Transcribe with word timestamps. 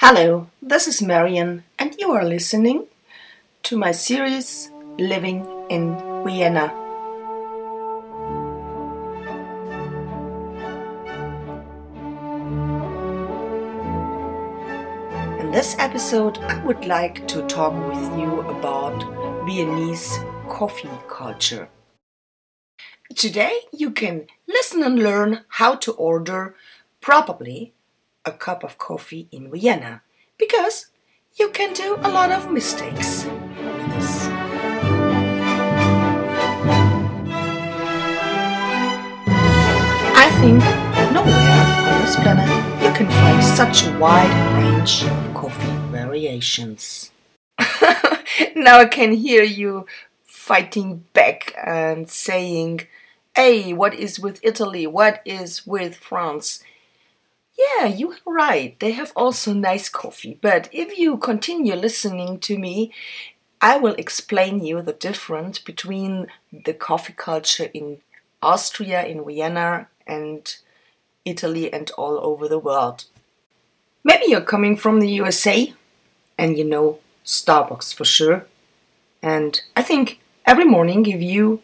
Hello, 0.00 0.46
this 0.62 0.86
is 0.86 1.02
Marian, 1.02 1.64
and 1.76 1.96
you 1.98 2.12
are 2.12 2.24
listening 2.24 2.86
to 3.64 3.76
my 3.76 3.90
series 3.90 4.70
Living 4.96 5.44
in 5.70 5.98
Vienna. 6.24 6.72
In 15.40 15.50
this 15.50 15.74
episode, 15.80 16.38
I 16.38 16.64
would 16.64 16.84
like 16.84 17.26
to 17.26 17.42
talk 17.48 17.74
with 17.88 18.20
you 18.20 18.42
about 18.42 19.02
Viennese 19.46 20.20
coffee 20.48 20.96
culture. 21.08 21.68
Today, 23.16 23.62
you 23.72 23.90
can 23.90 24.28
listen 24.46 24.84
and 24.84 25.02
learn 25.02 25.40
how 25.48 25.74
to 25.74 25.90
order 25.90 26.54
properly 27.00 27.72
a 28.28 28.32
cup 28.32 28.62
of 28.62 28.76
coffee 28.76 29.26
in 29.32 29.50
Vienna 29.50 30.02
because 30.36 30.88
you 31.36 31.48
can 31.48 31.72
do 31.72 31.96
a 32.02 32.10
lot 32.10 32.30
of 32.30 32.52
mistakes. 32.52 33.24
I 40.24 40.28
think 40.40 40.60
nowhere 41.16 41.64
on 41.88 42.02
this 42.02 42.16
planet 42.16 42.48
you 42.84 42.92
can 42.92 43.08
find 43.08 43.42
such 43.42 43.86
a 43.86 43.98
wide 43.98 44.36
range 44.58 45.04
of 45.04 45.34
coffee 45.34 45.76
variations. 45.90 47.10
now 48.54 48.78
I 48.80 48.88
can 48.90 49.12
hear 49.12 49.42
you 49.42 49.86
fighting 50.26 51.04
back 51.14 51.54
and 51.64 52.10
saying, 52.10 52.82
Hey, 53.34 53.72
what 53.72 53.94
is 53.94 54.20
with 54.20 54.38
Italy? 54.42 54.86
What 54.86 55.22
is 55.24 55.66
with 55.66 55.96
France? 55.96 56.62
Yeah, 57.58 57.86
you 57.86 58.12
are 58.12 58.32
right. 58.32 58.78
They 58.78 58.92
have 58.92 59.12
also 59.16 59.52
nice 59.52 59.88
coffee. 59.88 60.38
But 60.40 60.68
if 60.72 60.96
you 60.96 61.16
continue 61.16 61.74
listening 61.74 62.38
to 62.40 62.58
me, 62.58 62.92
I 63.60 63.76
will 63.78 63.94
explain 63.94 64.64
you 64.64 64.80
the 64.82 64.92
difference 64.92 65.58
between 65.58 66.28
the 66.52 66.72
coffee 66.72 67.14
culture 67.14 67.68
in 67.74 67.98
Austria, 68.42 69.04
in 69.04 69.24
Vienna, 69.24 69.88
and 70.06 70.56
Italy, 71.24 71.72
and 71.72 71.90
all 71.98 72.18
over 72.22 72.48
the 72.48 72.58
world. 72.60 73.06
Maybe 74.04 74.26
you're 74.28 74.40
coming 74.40 74.76
from 74.76 75.00
the 75.00 75.10
USA 75.10 75.74
and 76.38 76.56
you 76.56 76.64
know 76.64 77.00
Starbucks 77.24 77.92
for 77.94 78.04
sure. 78.04 78.46
And 79.22 79.60
I 79.76 79.82
think 79.82 80.20
every 80.46 80.64
morning, 80.64 81.06
if 81.06 81.20
you 81.22 81.62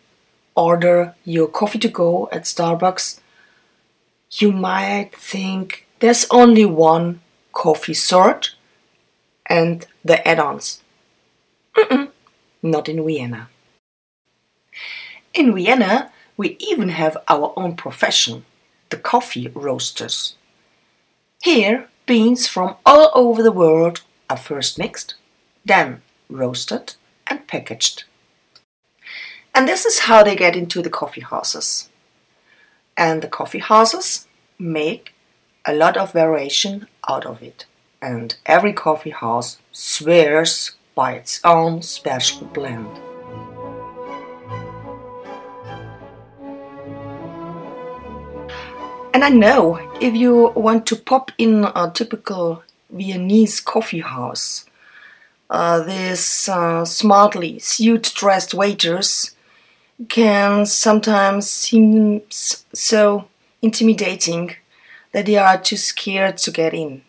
order 0.56 1.14
your 1.24 1.48
coffee 1.48 1.78
to 1.80 1.88
go 1.88 2.28
at 2.32 2.44
Starbucks, 2.44 3.20
you 4.32 4.52
might 4.52 5.14
think 5.14 5.83
there's 6.00 6.26
only 6.30 6.64
one 6.64 7.20
coffee 7.52 7.94
sort 7.94 8.54
and 9.46 9.86
the 10.04 10.26
add-ons. 10.26 10.82
Not 12.62 12.88
in 12.88 13.04
Vienna. 13.04 13.48
In 15.32 15.54
Vienna, 15.54 16.10
we 16.36 16.56
even 16.60 16.90
have 16.90 17.16
our 17.28 17.52
own 17.56 17.76
profession, 17.76 18.44
the 18.90 18.96
coffee 18.96 19.48
roasters. 19.48 20.36
Here, 21.42 21.88
beans 22.06 22.46
from 22.46 22.76
all 22.84 23.10
over 23.14 23.42
the 23.42 23.52
world 23.52 24.02
are 24.30 24.36
first 24.36 24.78
mixed, 24.78 25.14
then 25.64 26.02
roasted 26.28 26.94
and 27.26 27.46
packaged. 27.46 28.04
And 29.54 29.68
this 29.68 29.84
is 29.84 30.00
how 30.00 30.22
they 30.22 30.34
get 30.34 30.56
into 30.56 30.82
the 30.82 30.90
coffee 30.90 31.20
houses. 31.20 31.88
And 32.96 33.22
the 33.22 33.28
coffee 33.28 33.60
houses 33.60 34.26
make 34.58 35.13
a 35.66 35.74
lot 35.74 35.96
of 35.96 36.12
variation 36.12 36.86
out 37.08 37.24
of 37.24 37.42
it, 37.42 37.64
and 38.02 38.36
every 38.44 38.72
coffee 38.72 39.10
house 39.10 39.58
swears 39.72 40.72
by 40.94 41.12
its 41.14 41.40
own 41.44 41.82
special 41.82 42.46
blend. 42.48 42.88
And 49.14 49.24
I 49.24 49.28
know 49.30 49.78
if 50.00 50.14
you 50.14 50.52
want 50.54 50.86
to 50.86 50.96
pop 50.96 51.30
in 51.38 51.64
a 51.64 51.90
typical 51.94 52.62
Viennese 52.90 53.60
coffee 53.60 54.00
house, 54.00 54.66
uh, 55.48 55.82
these 55.82 56.48
uh, 56.48 56.84
smartly 56.84 57.58
suit 57.58 58.12
dressed 58.14 58.54
waiters 58.54 59.34
can 60.08 60.66
sometimes 60.66 61.48
seem 61.48 62.22
so 62.30 63.28
intimidating 63.62 64.56
that 65.14 65.26
they 65.26 65.36
are 65.36 65.56
too 65.56 65.76
scared 65.76 66.36
to 66.36 66.50
get 66.50 66.74
in. 66.74 67.02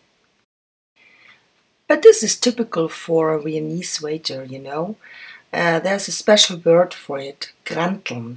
But 1.88 2.02
this 2.02 2.22
is 2.22 2.36
typical 2.38 2.88
for 2.88 3.34
a 3.34 3.42
Viennese 3.42 4.00
waiter, 4.00 4.44
you 4.44 4.60
know. 4.60 4.96
Uh, 5.52 5.80
there's 5.80 6.06
a 6.06 6.12
special 6.12 6.56
word 6.58 6.94
for 6.94 7.18
it, 7.18 7.52
granteln. 7.64 8.36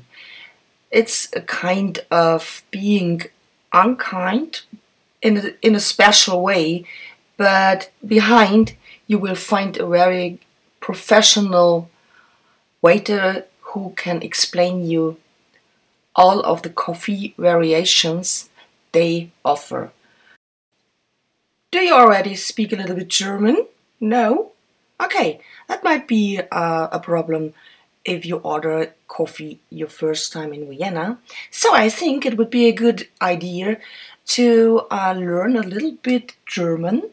It's 0.89 1.29
a 1.33 1.41
kind 1.41 1.99
of 2.09 2.63
being 2.71 3.21
unkind 3.71 4.61
in 5.21 5.37
a, 5.37 5.51
in 5.61 5.75
a 5.75 5.79
special 5.79 6.41
way, 6.41 6.85
but 7.37 7.91
behind 8.05 8.75
you 9.05 9.19
will 9.19 9.35
find 9.35 9.77
a 9.77 9.85
very 9.85 10.39
professional 10.79 11.91
waiter 12.81 13.45
who 13.61 13.93
can 13.95 14.23
explain 14.23 14.89
you 14.89 15.17
all 16.15 16.41
of 16.41 16.63
the 16.63 16.69
coffee 16.69 17.35
variations 17.37 18.48
they 18.91 19.31
offer. 19.43 19.91
Do 21.71 21.79
you 21.79 21.93
already 21.93 22.35
speak 22.35 22.73
a 22.73 22.75
little 22.75 22.95
bit 22.95 23.09
German? 23.09 23.67
No? 23.99 24.51
Okay, 25.01 25.39
that 25.67 25.83
might 25.83 26.07
be 26.07 26.41
uh, 26.51 26.87
a 26.91 26.99
problem 26.99 27.53
if 28.03 28.25
you 28.25 28.37
order 28.37 28.93
coffee 29.07 29.59
your 29.69 29.87
first 29.87 30.33
time 30.33 30.53
in 30.53 30.67
Vienna. 30.69 31.19
So 31.51 31.73
I 31.73 31.89
think 31.89 32.25
it 32.25 32.37
would 32.37 32.49
be 32.49 32.67
a 32.67 32.71
good 32.71 33.07
idea 33.21 33.77
to 34.37 34.87
uh, 34.89 35.13
learn 35.17 35.55
a 35.55 35.61
little 35.61 35.91
bit 36.01 36.35
German, 36.45 37.11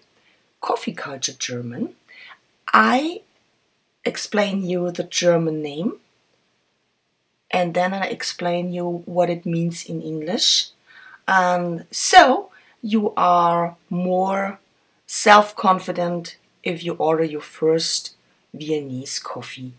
coffee 0.61 0.93
culture 0.95 1.35
German. 1.35 1.95
I 2.73 3.21
explain 4.05 4.65
you 4.65 4.91
the 4.91 5.05
German 5.05 5.63
name 5.63 5.99
and 7.51 7.75
then 7.75 7.95
I 7.95 8.07
explain 8.07 8.73
you 8.73 9.03
what 9.07 9.31
it 9.31 9.47
means 9.47 9.85
in 9.87 10.03
English 10.03 10.71
and 11.29 11.87
so 11.91 12.51
you 12.83 13.13
are 13.17 13.77
more 13.91 14.59
self 15.07 15.57
confident 15.57 16.37
if 16.63 16.85
you 16.85 16.95
order 16.95 17.25
your 17.25 17.41
first 17.41 18.17
Viennese 18.55 19.19
coffee. 19.19 19.73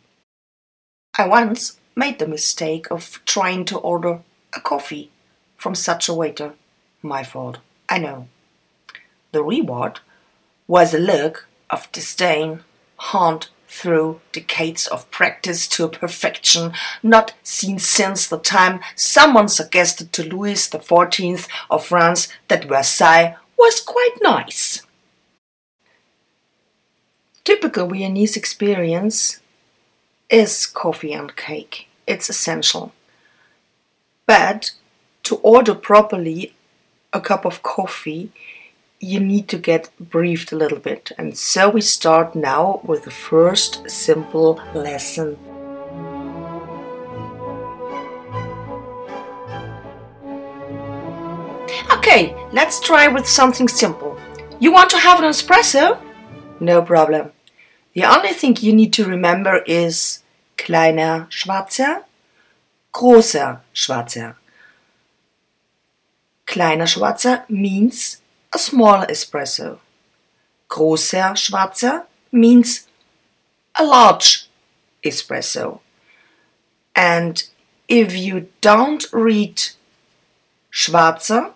I 1.18 1.28
once 1.28 1.80
made 1.96 2.20
the 2.20 2.28
mistake 2.28 2.92
of 2.92 3.20
trying 3.26 3.66
to 3.66 3.78
order 3.78 4.20
a 4.54 4.62
coffee 4.62 5.10
from 5.56 5.76
such 5.76 6.08
a 6.08 6.14
waiter. 6.14 6.54
My 7.02 7.24
fault, 7.24 7.58
I 7.90 7.98
know. 7.98 8.28
The 9.32 9.44
reward 9.44 10.00
was 10.68 10.94
a 10.94 11.00
look 11.00 11.48
of 11.70 11.92
disdain, 11.92 12.62
haunt, 12.98 13.50
through 13.68 14.22
decades 14.32 14.88
of 14.88 15.10
practice 15.12 15.68
to 15.68 15.84
a 15.84 15.90
perfection 15.90 16.72
not 17.04 17.34
seen 17.44 17.78
since 17.80 18.28
the 18.28 18.40
time 18.40 18.80
someone 18.96 19.48
suggested 19.48 20.12
to 20.14 20.24
Louis 20.24 20.70
XIV 20.70 21.48
of 21.70 21.86
France 21.86 22.30
that 22.48 22.66
Versailles 22.66 23.36
was 23.58 23.80
quite 23.82 24.16
nice. 24.22 24.84
Typical 27.44 27.88
Viennese 27.88 28.36
experience 28.36 29.40
is 30.30 30.66
coffee 30.66 31.14
and 31.14 31.36
cake. 31.36 31.88
It's 32.06 32.30
essential. 32.30 32.94
But 34.26 34.72
to 35.24 35.38
order 35.38 35.74
properly 35.74 36.54
a 37.14 37.22
cup 37.22 37.46
of 37.46 37.64
coffee, 37.64 38.32
you 39.00 39.20
need 39.20 39.48
to 39.50 39.58
get 39.58 39.90
briefed 40.00 40.52
a 40.52 40.56
little 40.56 40.80
bit. 40.80 41.12
And 41.18 41.38
so 41.38 41.70
we 41.70 41.82
start 41.82 42.36
now 42.36 42.82
with 42.84 43.04
the 43.04 43.12
first 43.12 43.90
simple 43.90 44.62
lesson. 44.74 45.38
Okay, 51.92 52.36
let's 52.52 52.80
try 52.80 53.08
with 53.08 53.28
something 53.28 53.68
simple. 53.68 54.18
You 54.60 54.72
want 54.72 54.90
to 54.92 54.98
have 54.98 55.20
an 55.20 55.30
espresso? 55.30 56.00
No 56.60 56.82
problem. 56.82 57.32
The 57.94 58.06
only 58.06 58.30
thing 58.30 58.58
you 58.60 58.74
need 58.74 58.94
to 58.94 59.06
remember 59.06 59.58
is 59.68 60.24
kleiner 60.58 61.28
Schwarzer, 61.30 62.04
großer 62.94 63.60
Schwarzer. 63.74 64.36
Kleiner 66.46 66.86
Schwarzer 66.86 67.48
means 67.50 68.22
a 68.58 68.60
small 68.60 69.06
espresso. 69.06 69.78
Großer 70.68 71.36
Schwarzer 71.36 72.06
means 72.32 72.88
a 73.76 73.84
large 73.84 74.50
espresso. 75.06 75.80
And 76.96 77.44
if 77.88 78.18
you 78.18 78.48
don't 78.62 79.06
read 79.14 79.62
Schwarzer, 80.72 81.54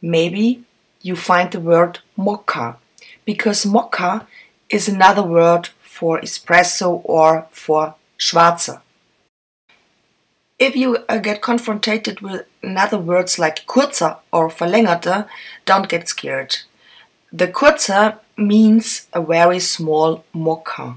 maybe 0.00 0.64
you 1.02 1.14
find 1.14 1.50
the 1.52 1.60
word 1.60 1.98
mocha 2.16 2.76
because 3.26 3.66
mocha 3.66 4.26
is 4.70 4.88
another 4.88 5.22
word 5.22 5.68
for 5.82 6.20
espresso 6.20 7.02
or 7.04 7.46
for 7.50 7.94
schwarze. 8.18 8.80
If 10.58 10.74
you 10.74 10.98
uh, 11.08 11.18
get 11.18 11.42
confronted 11.42 12.20
with 12.20 12.46
another 12.62 12.98
words 12.98 13.38
like 13.38 13.66
kurzer 13.66 14.18
or 14.32 14.48
verlängerte, 14.48 15.26
don't 15.66 15.88
get 15.88 16.08
scared. 16.08 16.56
The 17.32 17.48
kurzer 17.48 18.18
means 18.36 19.06
a 19.12 19.22
very 19.22 19.60
small 19.60 20.24
mocha. 20.32 20.96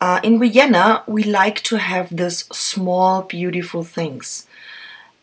Uh, 0.00 0.20
in 0.22 0.40
Vienna, 0.40 1.02
we 1.06 1.22
like 1.22 1.62
to 1.62 1.76
have 1.76 2.16
this 2.16 2.44
small, 2.52 3.22
beautiful 3.22 3.84
things. 3.84 4.46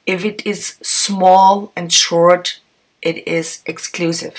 If 0.06 0.24
it 0.24 0.45
is 0.45 0.77
small 0.81 1.71
and 1.75 1.91
short, 1.91 2.59
it 3.01 3.27
is 3.27 3.62
exclusive. 3.65 4.35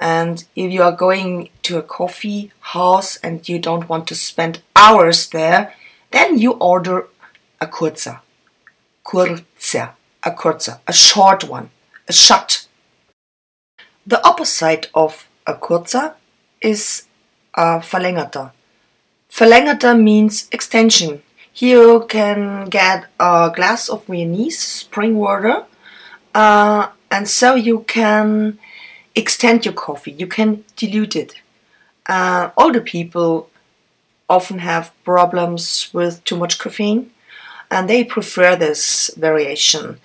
And 0.00 0.44
if 0.56 0.72
you 0.72 0.82
are 0.82 0.92
going 0.92 1.50
to 1.62 1.78
a 1.78 1.82
coffee 1.82 2.52
house 2.60 3.16
and 3.18 3.48
you 3.48 3.58
don't 3.58 3.88
want 3.88 4.06
to 4.08 4.14
spend 4.14 4.62
hours 4.74 5.28
there, 5.28 5.74
then 6.10 6.38
you 6.38 6.52
order 6.52 7.06
a 7.60 7.66
kurzer 7.66 8.20
kurze, 9.06 9.92
a 10.26 10.32
kurze, 10.32 10.80
a 10.86 10.92
short 10.92 11.44
one, 11.44 11.70
a 12.08 12.12
short. 12.12 12.66
The 14.06 14.22
opposite 14.26 14.90
of 14.92 15.28
a 15.46 15.54
kurzer 15.54 16.14
is 16.60 17.04
a 17.54 17.78
verlängerter. 17.78 18.50
Verlängerter 19.30 19.94
means 19.98 20.48
extension. 20.52 21.22
Here 21.52 21.80
you 21.80 22.06
can 22.08 22.68
get 22.68 23.06
a 23.18 23.52
glass 23.54 23.88
of 23.88 24.04
Viennese 24.06 24.58
spring 24.58 25.16
water, 25.16 25.64
uh, 26.34 26.88
and 27.10 27.28
so 27.28 27.54
you 27.54 27.80
can 27.86 28.58
extend 29.14 29.64
your 29.64 29.74
coffee. 29.74 30.12
You 30.12 30.26
can 30.26 30.64
dilute 30.76 31.16
it. 31.16 31.34
Uh, 32.06 32.50
older 32.56 32.80
people 32.80 33.48
often 34.28 34.58
have 34.58 34.92
problems 35.04 35.88
with 35.92 36.22
too 36.24 36.36
much 36.36 36.58
caffeine, 36.58 37.10
and 37.70 37.88
they 37.88 38.04
prefer 38.04 38.56
this 38.56 39.10
variation. 39.16 39.98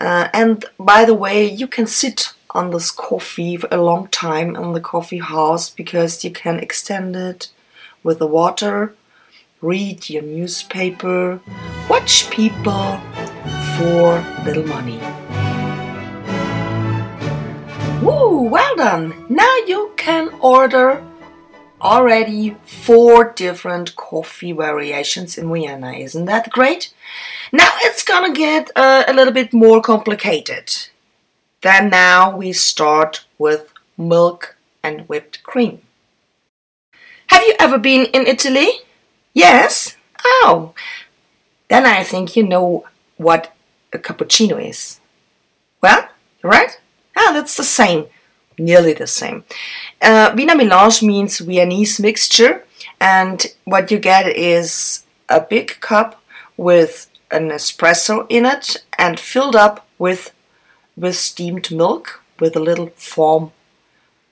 Uh, 0.00 0.28
and 0.32 0.64
by 0.78 1.04
the 1.04 1.14
way, 1.14 1.46
you 1.48 1.66
can 1.66 1.86
sit 1.86 2.32
on 2.50 2.70
this 2.70 2.90
coffee 2.90 3.56
for 3.56 3.68
a 3.70 3.82
long 3.82 4.08
time 4.08 4.54
in 4.56 4.72
the 4.72 4.80
coffee 4.80 5.18
house 5.18 5.68
because 5.70 6.24
you 6.24 6.30
can 6.30 6.58
extend 6.58 7.16
it 7.16 7.50
with 8.02 8.18
the 8.18 8.26
water, 8.26 8.94
read 9.60 10.08
your 10.08 10.22
newspaper, 10.22 11.40
watch 11.88 12.30
people 12.30 13.00
for 13.76 14.24
little 14.44 14.66
money. 14.66 15.00
Woo, 18.02 18.42
well 18.42 18.76
done! 18.76 19.14
Now 19.28 19.56
you 19.66 19.92
can 19.96 20.28
order 20.40 21.02
already 21.84 22.56
four 22.64 23.32
different 23.32 23.94
coffee 23.94 24.52
variations 24.52 25.36
in 25.36 25.52
Vienna. 25.52 25.92
Isn't 25.92 26.24
that 26.24 26.50
great? 26.50 26.92
Now 27.52 27.70
it's 27.82 28.02
gonna 28.02 28.32
get 28.32 28.70
uh, 28.74 29.04
a 29.06 29.12
little 29.12 29.32
bit 29.32 29.52
more 29.52 29.80
complicated. 29.82 30.74
Then 31.60 31.90
now 31.90 32.36
we 32.36 32.52
start 32.52 33.26
with 33.38 33.72
milk 33.96 34.56
and 34.82 35.02
whipped 35.02 35.42
cream. 35.42 35.82
Have 37.28 37.42
you 37.42 37.54
ever 37.60 37.78
been 37.78 38.06
in 38.06 38.26
Italy? 38.26 38.68
Yes? 39.32 39.96
Oh, 40.24 40.74
then 41.68 41.86
I 41.86 42.02
think 42.02 42.36
you 42.36 42.42
know 42.42 42.86
what 43.16 43.54
a 43.92 43.98
cappuccino 43.98 44.62
is. 44.62 45.00
Well, 45.82 46.08
right? 46.42 46.80
Ah, 47.16 47.30
that's 47.32 47.56
the 47.56 47.64
same 47.64 48.06
nearly 48.58 48.92
the 48.92 49.06
same. 49.06 49.44
Uh, 50.00 50.32
Wiener 50.36 50.56
Melange 50.56 51.02
means 51.02 51.38
Viennese 51.38 52.00
mixture, 52.00 52.64
and 53.00 53.46
what 53.64 53.90
you 53.90 53.98
get 53.98 54.26
is 54.28 55.04
a 55.28 55.40
big 55.40 55.80
cup 55.80 56.22
with 56.56 57.10
an 57.30 57.50
espresso 57.50 58.26
in 58.28 58.46
it 58.46 58.84
and 58.98 59.18
filled 59.18 59.56
up 59.56 59.86
with 59.98 60.32
with 60.96 61.16
steamed 61.16 61.70
milk 61.72 62.22
with 62.38 62.54
a 62.54 62.60
little 62.60 62.90
foam 62.94 63.50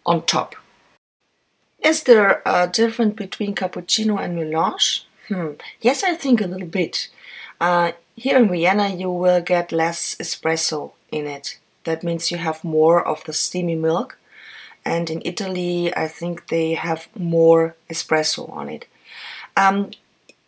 on 0.06 0.22
top. 0.22 0.54
Is 1.82 2.04
there 2.04 2.42
a 2.46 2.68
difference 2.68 3.14
between 3.14 3.54
cappuccino 3.54 4.22
and 4.22 4.36
melange? 4.36 5.06
Hmm. 5.28 5.52
Yes, 5.80 6.04
I 6.04 6.14
think 6.14 6.40
a 6.40 6.46
little 6.46 6.68
bit. 6.68 7.08
Uh, 7.60 7.92
here 8.14 8.38
in 8.38 8.48
Vienna, 8.48 8.88
you 8.88 9.10
will 9.10 9.40
get 9.40 9.72
less 9.72 10.14
espresso 10.16 10.92
in 11.10 11.26
it. 11.26 11.58
That 11.84 12.02
means 12.02 12.30
you 12.30 12.38
have 12.38 12.64
more 12.64 13.06
of 13.06 13.24
the 13.24 13.32
steamy 13.32 13.74
milk. 13.76 14.18
And 14.84 15.08
in 15.10 15.22
Italy, 15.24 15.94
I 15.96 16.08
think 16.08 16.48
they 16.48 16.74
have 16.74 17.08
more 17.16 17.76
espresso 17.90 18.50
on 18.50 18.68
it. 18.68 18.86
Um, 19.56 19.90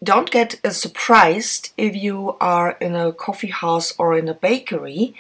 don't 0.02 0.30
get 0.30 0.60
uh, 0.64 0.70
surprised 0.70 1.72
if 1.76 1.94
you 1.96 2.36
are 2.40 2.72
in 2.80 2.94
a 2.94 3.12
coffee 3.12 3.50
house 3.50 3.94
or 3.98 4.16
in 4.16 4.28
a 4.28 4.34
bakery 4.34 5.14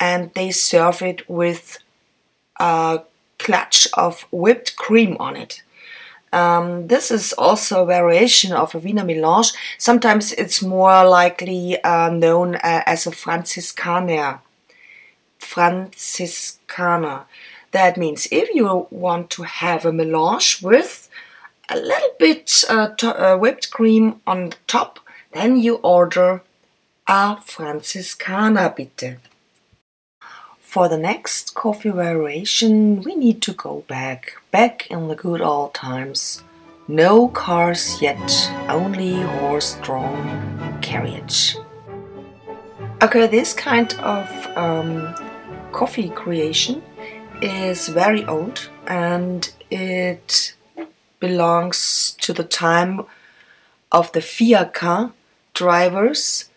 and 0.00 0.32
they 0.34 0.50
serve 0.50 1.02
it 1.02 1.28
with 1.28 1.78
a 2.58 3.00
clutch 3.38 3.86
of 3.94 4.26
whipped 4.32 4.76
cream 4.76 5.16
on 5.20 5.36
it. 5.36 5.62
Um, 6.32 6.88
this 6.88 7.12
is 7.12 7.32
also 7.34 7.84
a 7.84 7.86
variation 7.86 8.52
of 8.52 8.74
a 8.74 8.78
Wiener 8.78 9.04
Melange. 9.04 9.52
Sometimes 9.78 10.32
it's 10.32 10.62
more 10.62 11.04
likely 11.04 11.80
uh, 11.84 12.10
known 12.10 12.56
uh, 12.56 12.82
as 12.86 13.06
a 13.06 13.10
Franziskaner 13.10 14.40
Franziskaner. 15.50 17.24
That 17.72 17.96
means 17.96 18.28
if 18.30 18.48
you 18.54 18.86
want 18.90 19.30
to 19.30 19.42
have 19.42 19.84
a 19.84 19.92
melange 19.92 20.62
with 20.62 21.08
a 21.68 21.76
little 21.76 22.14
bit 22.18 22.64
uh, 22.68 22.90
uh, 23.02 23.36
whipped 23.36 23.70
cream 23.70 24.20
on 24.26 24.50
the 24.50 24.56
top, 24.66 25.00
then 25.32 25.56
you 25.56 25.76
order 25.76 26.42
a 27.06 27.36
Franziskaner 27.36 28.74
bitte. 28.74 29.18
For 30.60 30.88
the 30.88 30.98
next 30.98 31.54
coffee 31.54 31.90
variation, 31.90 33.02
we 33.02 33.14
need 33.14 33.40
to 33.42 33.52
go 33.52 33.84
back, 33.86 34.34
back 34.50 34.88
in 34.90 35.08
the 35.08 35.14
good 35.14 35.40
old 35.40 35.74
times. 35.74 36.42
No 36.88 37.28
cars 37.28 38.02
yet, 38.02 38.50
only 38.68 39.14
horse-drawn 39.14 40.80
carriage. 40.82 41.56
Okay, 43.02 43.26
this 43.26 43.52
kind 43.52 43.92
of 43.94 44.28
um, 44.56 45.14
coffee 45.74 46.08
creation 46.08 46.80
is 47.42 47.88
very 47.88 48.24
old 48.26 48.70
and 48.86 49.52
it 49.72 50.54
belongs 51.18 52.16
to 52.20 52.32
the 52.32 52.44
time 52.44 53.04
of 53.90 54.12
the 54.12 54.20
Fiaker 54.20 55.12
drivers, 55.52 56.48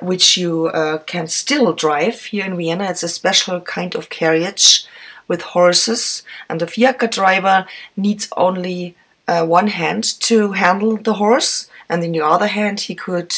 which 0.00 0.36
you 0.36 0.66
uh, 0.66 0.98
can 0.98 1.26
still 1.26 1.72
drive 1.72 2.26
here 2.26 2.46
in 2.46 2.56
Vienna. 2.56 2.84
It's 2.84 3.02
a 3.02 3.08
special 3.08 3.60
kind 3.60 3.96
of 3.96 4.08
carriage 4.08 4.86
with 5.26 5.42
horses, 5.42 6.22
and 6.48 6.60
the 6.60 6.66
Fiaker 6.66 7.10
driver 7.10 7.66
needs 7.96 8.28
only 8.36 8.94
uh, 9.26 9.44
one 9.44 9.68
hand 9.68 10.04
to 10.20 10.52
handle 10.52 10.96
the 10.96 11.14
horse, 11.14 11.68
and 11.88 12.04
in 12.04 12.12
the 12.12 12.20
other 12.20 12.46
hand, 12.46 12.80
he 12.80 12.94
could 12.94 13.34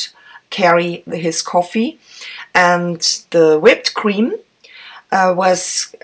carry 0.50 1.02
his 1.06 1.42
coffee. 1.42 1.98
And 2.54 3.00
the 3.30 3.58
whipped 3.58 3.94
cream 3.94 4.34
uh, 5.12 5.34
was 5.36 5.94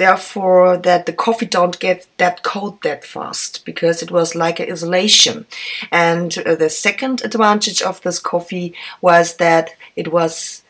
therefore 0.00 0.78
that 0.78 1.04
the 1.04 1.12
coffee 1.12 1.46
don't 1.46 1.78
get 1.78 2.06
that 2.16 2.42
cold 2.42 2.82
that 2.82 3.04
fast 3.04 3.64
because 3.66 4.02
it 4.02 4.10
was 4.10 4.34
like 4.34 4.58
an 4.58 4.72
isolation. 4.72 5.46
And 5.92 6.36
uh, 6.38 6.54
the 6.54 6.70
second 6.70 7.22
advantage 7.22 7.82
of 7.82 8.00
this 8.00 8.18
coffee 8.18 8.74
was 9.02 9.36
that 9.36 9.70
it 9.96 10.10
was 10.10 10.62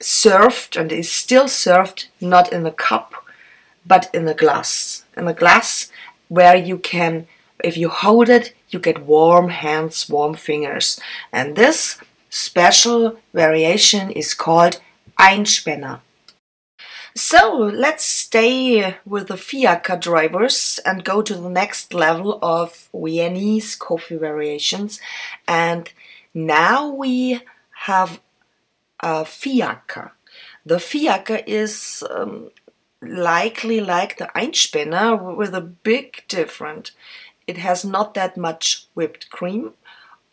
served 0.00 0.76
and 0.76 0.90
is 0.90 1.12
still 1.12 1.48
served 1.48 2.08
not 2.20 2.52
in 2.52 2.64
a 2.66 2.72
cup 2.72 3.12
but 3.86 4.08
in 4.14 4.26
a 4.26 4.34
glass. 4.34 5.04
In 5.14 5.28
a 5.28 5.34
glass 5.34 5.92
where 6.28 6.56
you 6.56 6.78
can 6.78 7.26
if 7.62 7.76
you 7.76 7.88
hold 7.88 8.28
it 8.28 8.54
you 8.70 8.78
get 8.78 9.06
warm 9.06 9.50
hands 9.50 10.08
warm 10.08 10.34
fingers. 10.34 10.98
And 11.32 11.54
this 11.54 11.98
special 12.30 13.18
variation 13.34 14.10
is 14.10 14.32
called 14.32 14.80
Einspänner 15.18 16.00
so 17.16 17.56
let's 17.56 18.04
stay 18.04 18.96
with 19.04 19.28
the 19.28 19.34
Fiaker 19.36 20.00
drivers 20.00 20.80
and 20.84 21.04
go 21.04 21.22
to 21.22 21.34
the 21.34 21.48
next 21.48 21.94
level 21.94 22.38
of 22.42 22.88
Viennese 22.92 23.76
coffee 23.76 24.16
variations. 24.16 25.00
And 25.46 25.92
now 26.34 26.90
we 26.90 27.40
have 27.86 28.20
a 28.98 29.24
Fiaker. 29.24 30.10
The 30.66 30.76
Fiaker 30.76 31.42
is 31.46 32.02
um, 32.10 32.50
likely 33.00 33.80
like 33.80 34.18
the 34.18 34.30
Einspänner 34.34 35.36
with 35.36 35.54
a 35.54 35.60
big 35.60 36.24
difference. 36.26 36.90
It 37.46 37.58
has 37.58 37.84
not 37.84 38.14
that 38.14 38.36
much 38.36 38.86
whipped 38.94 39.30
cream. 39.30 39.74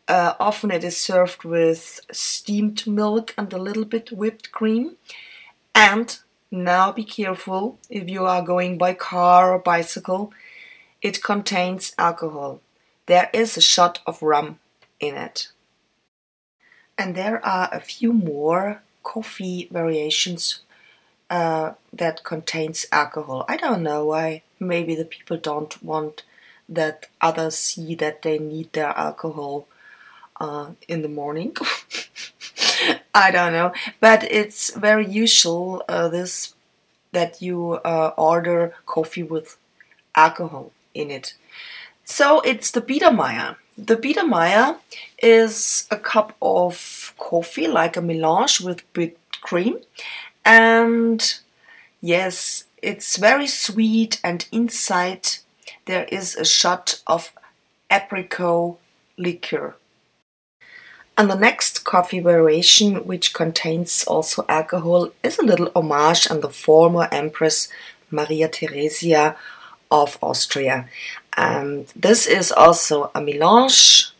Uh, 0.07 0.33
often 0.39 0.71
it 0.71 0.83
is 0.83 0.97
served 0.97 1.43
with 1.43 2.00
steamed 2.11 2.88
milk 2.88 3.35
and 3.38 3.53
a 3.53 3.61
little 3.61 3.85
bit 3.85 4.11
whipped 4.11 4.51
cream. 4.51 4.95
And 5.75 6.17
now 6.51 6.91
be 6.91 7.05
careful 7.05 7.79
if 7.89 8.10
you 8.10 8.25
are 8.25 8.41
going 8.41 8.77
by 8.77 8.93
car 8.93 9.53
or 9.53 9.60
bicycle. 9.60 10.34
it 11.01 11.24
contains 11.24 11.93
alcohol. 11.98 12.62
There 13.08 13.29
is 13.34 13.58
a 13.58 13.62
shot 13.62 14.00
of 14.05 14.22
rum 14.22 14.60
in 15.00 15.15
it. 15.17 15.50
And 16.98 17.15
there 17.15 17.43
are 17.46 17.70
a 17.72 17.79
few 17.79 18.13
more 18.13 18.84
coffee 19.03 19.67
variations 19.72 20.62
uh, 21.29 21.74
that 21.91 22.24
contains 22.24 22.86
alcohol. 22.91 23.46
I 23.48 23.58
don't 23.58 23.84
know 23.84 24.05
why. 24.05 24.43
Maybe 24.60 24.96
the 24.96 25.05
people 25.05 25.38
don't 25.38 25.81
want 25.81 26.24
that 26.70 27.08
others 27.20 27.58
see 27.58 27.96
that 27.96 28.22
they 28.22 28.38
need 28.38 28.74
their 28.74 28.96
alcohol 28.98 29.67
uh, 30.39 30.72
in 30.88 31.01
the 31.01 31.10
morning. 31.10 31.55
I 33.13 33.31
don't 33.31 33.53
know, 33.53 33.73
but 34.00 34.23
it's 34.23 34.73
very 34.75 35.07
usual 35.07 35.83
uh, 35.88 36.07
this 36.07 36.55
that 37.11 37.41
you 37.41 37.73
uh, 37.83 38.11
order 38.17 38.73
coffee 38.85 39.23
with 39.23 39.57
alcohol 40.15 40.71
in 40.93 41.11
it. 41.11 41.33
So 42.05 42.41
it's 42.41 42.71
the 42.71 42.81
Biedermeier. 42.81 43.57
The 43.77 43.97
Biedermeier 43.97 44.77
is 45.21 45.88
a 45.91 45.97
cup 45.97 46.35
of 46.41 47.13
coffee, 47.17 47.67
like 47.67 47.97
a 47.97 48.01
melange 48.01 48.61
with 48.61 48.83
whipped 48.95 49.41
cream, 49.41 49.79
and 50.45 51.39
yes, 52.01 52.65
it's 52.81 53.17
very 53.17 53.47
sweet, 53.47 54.19
and 54.23 54.47
inside 54.51 55.27
there 55.85 56.05
is 56.05 56.35
a 56.35 56.45
shot 56.45 57.01
of 57.07 57.31
apricot 57.89 58.77
liqueur. 59.17 59.75
And 61.18 61.30
the 61.30 61.36
next 61.36 61.84
coffee 61.84 62.20
variation, 62.20 63.06
which 63.06 63.34
contains 63.34 64.03
also 64.06 64.46
alcohol, 64.48 65.12
is 65.24 65.38
a 65.38 65.46
little 65.46 65.72
homage 65.75 66.30
on 66.32 66.41
the 66.41 66.50
former 66.50 67.08
Empress 67.12 67.68
Maria 68.10 68.50
Theresia 68.50 69.36
of 69.91 70.18
Austria. 70.22 70.88
And 71.38 71.88
this 71.96 72.25
is 72.25 72.51
also 72.51 73.12
a 73.13 73.22
melange 73.22 74.12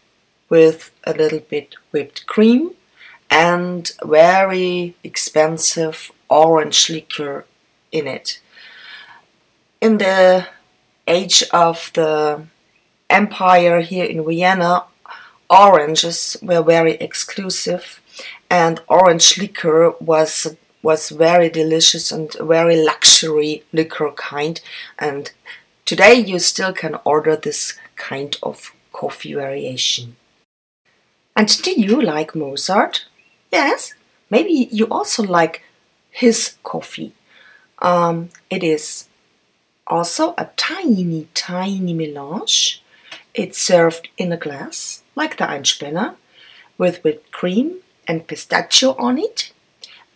with 0.50 0.92
a 1.06 1.14
little 1.14 1.40
bit 1.40 1.76
whipped 1.92 2.28
cream 2.28 2.72
and 3.30 3.90
very 4.04 4.96
expensive 5.04 6.12
orange 6.30 6.90
liqueur 6.90 7.46
in 7.92 8.06
it. 8.06 8.42
In 9.80 9.98
the 9.98 10.48
age 11.08 11.44
of 11.52 11.92
the 11.94 12.46
empire 13.10 13.82
here 13.82 14.06
in 14.06 14.26
Vienna, 14.26 14.84
oranges 15.52 16.38
were 16.42 16.64
very 16.64 16.94
exclusive 16.94 18.02
and 18.50 18.80
orange 18.88 19.38
liquor 19.38 19.94
was 20.00 20.56
was 20.82 21.10
very 21.10 21.50
delicious 21.50 22.12
and 22.12 22.36
very 22.42 22.76
luxury 22.76 23.64
liquor 23.72 24.12
kind 24.12 24.62
and 24.98 25.32
today 25.86 26.14
you 26.14 26.40
still 26.40 26.74
can 26.74 26.96
order 27.04 27.36
this 27.36 27.78
kind 27.98 28.38
of 28.42 28.74
coffee 28.94 29.34
variation. 29.34 30.16
And 31.36 31.48
do 31.62 31.72
you 31.72 32.02
like 32.02 32.36
Mozart? 32.36 33.06
Yes, 33.52 33.94
maybe 34.30 34.70
you 34.72 34.88
also 34.90 35.24
like 35.24 35.64
his 36.10 36.56
coffee. 36.64 37.14
Um, 37.80 38.30
it 38.50 38.64
is 38.64 39.08
also 39.88 40.34
a 40.38 40.50
tiny, 40.56 41.28
tiny 41.34 41.94
melange. 41.94 42.84
It's 43.34 43.58
served 43.58 44.10
in 44.18 44.32
a 44.32 44.38
glass, 44.38 45.01
like 45.22 45.38
the 45.38 45.46
Einspänner, 45.46 46.16
with 46.80 47.04
whipped 47.04 47.32
cream 47.32 47.68
and 48.08 48.26
pistachio 48.26 48.96
on 48.98 49.20
it. 49.20 49.52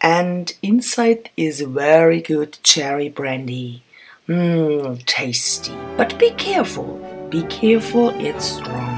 And 0.02 0.52
inside 0.64 1.30
is 1.38 1.62
very 1.62 2.22
good 2.22 2.58
cherry 2.64 3.10
brandy. 3.10 3.84
Mmm, 4.28 5.06
tasty. 5.06 5.76
But 5.96 6.18
be 6.18 6.32
careful. 6.32 6.90
Be 7.30 7.44
careful, 7.44 8.10
it's 8.20 8.46
strong. 8.46 8.96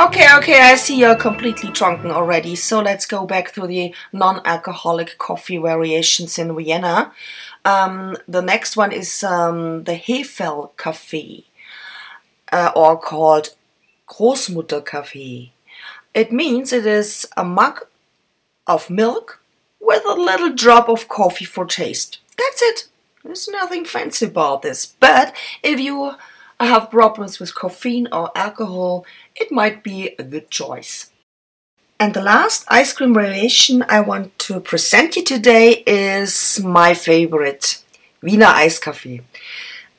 Okay, 0.00 0.26
okay, 0.38 0.60
I 0.62 0.76
see 0.76 0.96
you're 1.00 1.14
completely 1.14 1.70
drunken 1.70 2.10
already, 2.10 2.54
so 2.54 2.80
let's 2.80 3.04
go 3.04 3.26
back 3.26 3.52
to 3.54 3.66
the 3.66 3.94
non 4.12 4.40
alcoholic 4.44 5.18
coffee 5.18 5.58
variations 5.58 6.38
in 6.38 6.56
Vienna. 6.56 7.12
Um, 7.64 8.16
the 8.26 8.42
next 8.42 8.76
one 8.76 8.92
is 8.92 9.22
um, 9.22 9.84
the 9.84 9.92
Häferl 9.92 10.70
Kaffee, 10.76 11.44
uh, 12.52 12.72
or 12.74 12.98
called 12.98 13.50
Großmutter 14.08 14.84
Kaffee. 14.84 15.52
It 16.14 16.32
means 16.32 16.72
it 16.72 16.86
is 16.86 17.26
a 17.36 17.44
mug 17.44 17.86
of 18.66 18.90
milk 18.90 19.40
with 19.80 20.04
a 20.06 20.14
little 20.14 20.52
drop 20.52 20.88
of 20.88 21.08
coffee 21.08 21.44
for 21.44 21.64
taste. 21.64 22.18
That's 22.36 22.62
it. 22.62 22.88
There's 23.24 23.48
nothing 23.48 23.84
fancy 23.84 24.26
about 24.26 24.62
this. 24.62 24.86
But 24.86 25.34
if 25.62 25.78
you 25.78 26.14
have 26.58 26.90
problems 26.90 27.38
with 27.38 27.54
caffeine 27.54 28.08
or 28.12 28.30
alcohol, 28.36 29.04
it 29.36 29.52
might 29.52 29.82
be 29.82 30.14
a 30.18 30.22
good 30.22 30.50
choice. 30.50 31.10
And 32.00 32.14
the 32.14 32.22
last 32.22 32.64
ice 32.68 32.94
cream 32.94 33.12
variation 33.12 33.84
I 33.86 34.00
want 34.00 34.38
to 34.38 34.58
present 34.58 35.16
you 35.16 35.22
today 35.22 35.84
is 35.86 36.58
my 36.64 36.94
favorite, 36.94 37.84
Wiener 38.22 38.46
Eiskaffee. 38.46 39.20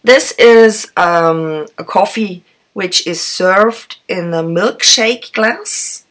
This 0.04 0.32
is 0.40 0.92
um, 0.98 1.68
a 1.78 1.84
coffee 1.84 2.44
which 2.74 3.06
is 3.06 3.22
served 3.22 4.00
in 4.08 4.34
a 4.34 4.42
milkshake 4.42 5.32
glass, 5.32 6.06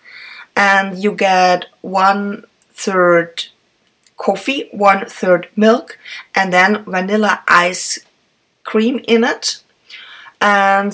and 0.55 0.97
you 0.97 1.11
get 1.11 1.67
one 1.81 2.45
third 2.73 3.47
coffee, 4.17 4.69
one 4.71 5.07
third 5.07 5.49
milk, 5.57 5.99
and 6.37 6.53
then 6.53 6.85
vanilla 6.85 7.43
ice 7.49 7.99
cream 8.63 9.01
in 9.09 9.25
it. 9.25 9.61
And 10.41 10.93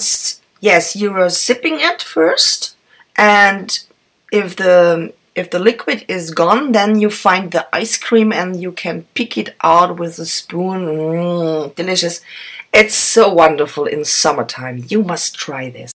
yes, 0.61 0.97
you 0.97 1.13
are 1.13 1.29
sipping 1.29 1.81
it 1.81 2.01
first, 2.01 2.75
and 3.15 3.79
if 4.33 4.57
the 4.57 5.13
if 5.35 5.51
the 5.51 5.59
liquid 5.59 6.05
is 6.09 6.31
gone, 6.31 6.73
then 6.73 6.99
you 6.99 7.11
find 7.11 7.51
the 7.51 7.69
ice 7.73 7.99
cream 7.99 8.33
and 8.33 8.61
you 8.61 8.73
can 8.73 9.05
pick 9.15 9.37
it 9.37 9.55
out 9.63 9.99
with 9.99 10.19
a 10.19 10.25
spoon. 10.25 10.87
Mm, 10.87 11.75
delicious. 11.75 12.23
It's 12.73 12.95
so 12.95 13.33
wonderful 13.33 13.85
in 13.87 14.05
summertime. 14.05 14.85
You 14.89 15.03
must 15.03 15.35
try 15.35 15.71
this. 15.71 15.93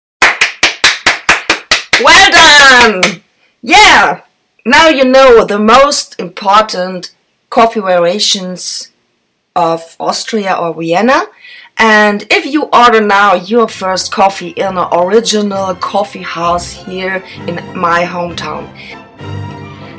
Well 2.02 2.30
done! 2.30 3.22
Yeah! 3.62 4.22
Now 4.64 4.88
you 4.88 5.04
know 5.04 5.44
the 5.44 5.58
most 5.58 6.18
important 6.18 7.14
coffee 7.50 7.80
variations 7.80 8.90
of 9.54 9.96
Austria 10.00 10.54
or 10.54 10.74
Vienna. 10.74 11.26
And 11.82 12.24
if 12.30 12.46
you 12.46 12.68
order 12.72 13.00
now 13.00 13.34
your 13.34 13.66
first 13.66 14.12
coffee 14.12 14.50
in 14.50 14.78
an 14.78 14.88
original 14.92 15.74
coffee 15.74 16.22
house 16.22 16.70
here 16.70 17.24
in 17.48 17.56
my 17.76 18.04
hometown, 18.04 18.70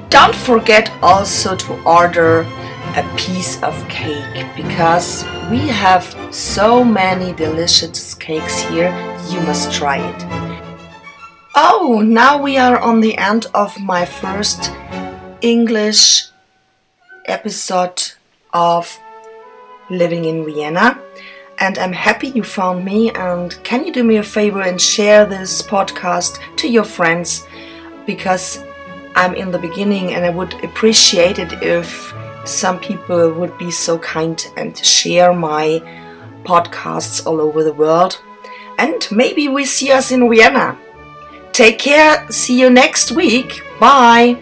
don't 0.10 0.34
forget 0.34 0.90
also 1.02 1.58
to 1.58 1.74
order 1.84 2.48
a 2.96 3.04
piece 3.18 3.62
of 3.62 3.76
cake 3.90 4.46
because 4.56 5.26
we 5.52 5.68
have 5.68 6.06
so 6.32 6.86
many 6.86 7.34
delicious 7.34 8.14
cakes 8.14 8.62
here. 8.62 8.88
You 9.30 9.42
must 9.42 9.74
try 9.74 9.98
it. 9.98 10.24
Oh, 11.54 12.02
now 12.02 12.42
we 12.42 12.56
are 12.56 12.80
on 12.80 13.02
the 13.02 13.18
end 13.18 13.48
of 13.54 13.78
my 13.82 14.06
first 14.06 14.72
English 15.42 16.28
episode 17.26 18.14
of 18.54 18.98
Living 19.90 20.24
in 20.24 20.46
Vienna 20.46 20.98
and 21.64 21.80
I'm 21.80 21.94
happy 21.94 22.28
you 22.28 22.44
found 22.44 22.84
me. 22.84 23.10
And 23.12 23.58
can 23.64 23.86
you 23.86 23.94
do 23.94 24.04
me 24.04 24.18
a 24.18 24.24
favor 24.24 24.62
and 24.62 24.80
share 24.80 25.26
this 25.26 25.62
podcast 25.62 26.40
to 26.58 26.68
your 26.68 26.84
friends? 26.84 27.48
Because 28.06 28.62
I'm 29.16 29.34
in 29.34 29.50
the 29.50 29.60
beginning 29.60 30.14
and 30.14 30.26
I 30.26 30.30
would 30.30 30.62
appreciate 30.62 31.40
it 31.40 31.54
if 31.64 32.14
some 32.44 32.80
people 32.80 33.32
would 33.32 33.58
be 33.58 33.72
so 33.72 33.98
kind 34.00 34.46
and 34.58 34.78
share 34.78 35.34
my 35.34 35.82
podcasts 36.44 37.26
all 37.26 37.40
over 37.40 37.64
the 37.64 37.74
world. 37.74 38.22
And 38.78 39.08
maybe 39.10 39.48
we 39.48 39.64
see 39.64 39.90
us 39.90 40.12
in 40.12 40.30
Vienna. 40.30 40.78
Take 41.54 41.80
care. 41.80 42.30
See 42.30 42.60
you 42.60 42.70
next 42.70 43.14
week. 43.14 43.64
Bye. 43.80 44.38